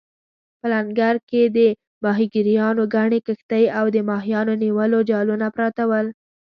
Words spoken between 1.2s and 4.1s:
کې د ماهیګیرانو ګڼې کښتۍ او د